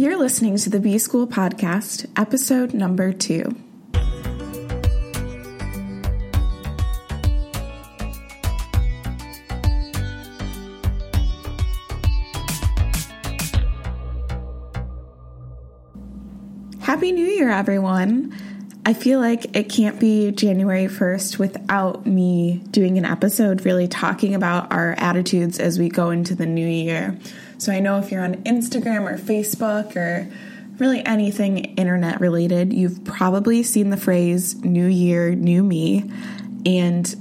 [0.00, 3.54] You're listening to the B School Podcast, episode number two.
[16.80, 18.34] Happy New Year, everyone!
[18.86, 24.34] I feel like it can't be January 1st without me doing an episode really talking
[24.34, 27.18] about our attitudes as we go into the new year.
[27.60, 30.26] So I know if you're on Instagram or Facebook or
[30.78, 36.10] really anything internet related, you've probably seen the phrase new year, new me.
[36.64, 37.14] And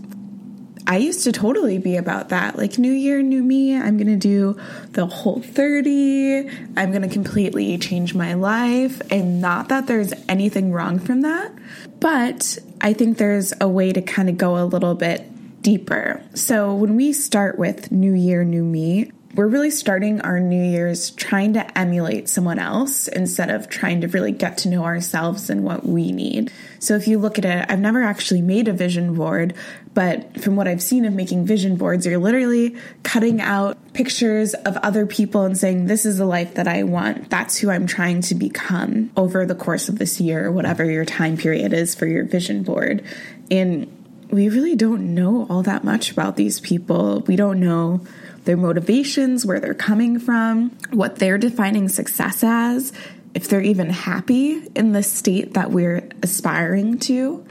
[0.87, 2.57] I used to totally be about that.
[2.57, 3.75] Like, new year, new me.
[3.75, 4.57] I'm going to do
[4.91, 6.49] the whole 30.
[6.77, 9.01] I'm going to completely change my life.
[9.11, 11.51] And not that there's anything wrong from that,
[11.99, 16.23] but I think there's a way to kind of go a little bit deeper.
[16.33, 21.11] So, when we start with new year, new me, we're really starting our New Year's
[21.11, 25.63] trying to emulate someone else instead of trying to really get to know ourselves and
[25.63, 26.51] what we need.
[26.79, 29.53] So, if you look at it, I've never actually made a vision board,
[29.93, 34.77] but from what I've seen of making vision boards, you're literally cutting out pictures of
[34.77, 37.29] other people and saying, This is the life that I want.
[37.29, 41.37] That's who I'm trying to become over the course of this year, whatever your time
[41.37, 43.03] period is for your vision board.
[43.51, 43.95] And
[44.31, 47.21] we really don't know all that much about these people.
[47.21, 48.01] We don't know
[48.49, 52.91] their motivations, where they're coming from, what they're defining success as,
[53.35, 57.45] if they're even happy in the state that we're aspiring to.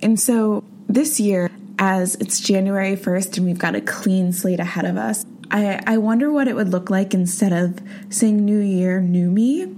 [0.00, 4.86] And so this year, as it's January 1st and we've got a clean slate ahead
[4.86, 9.02] of us, I, I wonder what it would look like instead of saying New Year,
[9.02, 9.70] New Me,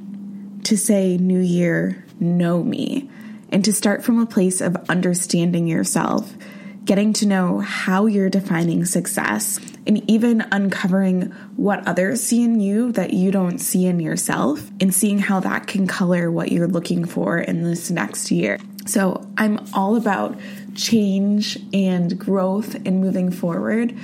[0.62, 3.10] to say New Year, Know Me,
[3.50, 6.32] and to start from a place of understanding yourself
[6.84, 12.92] getting to know how you're defining success, and even uncovering what others see in you
[12.92, 17.04] that you don't see in yourself, and seeing how that can color what you're looking
[17.04, 18.58] for in this next year.
[18.86, 20.38] So, I'm all about
[20.74, 23.96] change and growth and moving forward,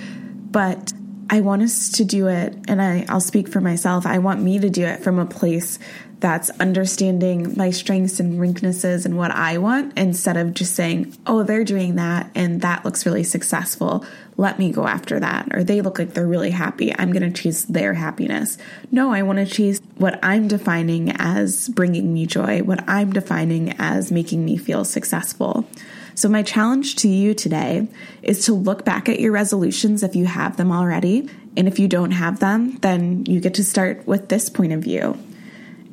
[0.50, 0.92] but
[1.28, 4.06] I want us to do it, and I, will speak for myself.
[4.06, 5.78] I want me to do it from a place
[6.20, 11.42] that's understanding my strengths and weaknesses and what I want instead of just saying, oh,
[11.42, 14.04] they're doing that and that looks really successful.
[14.38, 15.54] Let me go after that.
[15.54, 16.94] Or they look like they're really happy.
[16.96, 18.56] I'm going to chase their happiness.
[18.90, 23.74] No, I want to chase what I'm defining as bringing me joy, what I'm defining
[23.78, 25.68] as making me feel successful.
[26.16, 27.88] So, my challenge to you today
[28.22, 31.28] is to look back at your resolutions if you have them already.
[31.58, 34.80] And if you don't have them, then you get to start with this point of
[34.80, 35.18] view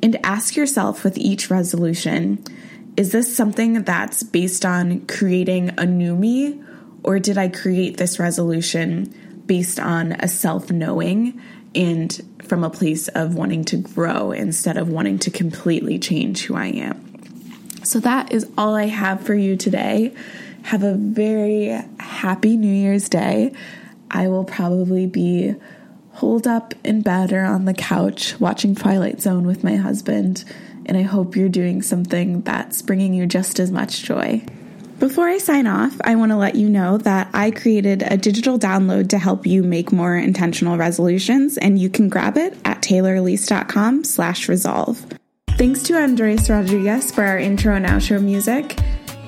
[0.02, 2.42] and ask yourself with each resolution
[2.96, 6.58] is this something that's based on creating a new me,
[7.02, 11.38] or did I create this resolution based on a self knowing
[11.74, 16.54] and from a place of wanting to grow instead of wanting to completely change who
[16.54, 17.03] I am?
[17.84, 20.14] So, that is all I have for you today.
[20.64, 23.52] Have a very happy New Year's Day.
[24.10, 25.54] I will probably be
[26.12, 30.44] holed up in bed or on the couch watching Twilight Zone with my husband,
[30.86, 34.42] and I hope you're doing something that's bringing you just as much joy.
[35.00, 38.58] Before I sign off, I want to let you know that I created a digital
[38.58, 44.04] download to help you make more intentional resolutions, and you can grab it at taylorelyse.com
[44.04, 45.04] slash resolve.
[45.64, 48.78] Thanks to Andres Rodriguez for our intro and outro music.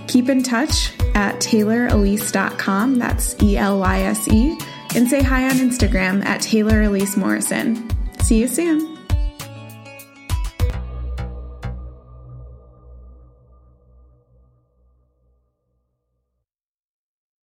[0.06, 4.58] Keep in touch at taylorelyse.com, that's E-L-Y-S-E,
[4.94, 7.88] and say hi on Instagram at Taylor Elyse Morrison.
[8.20, 8.95] See you soon.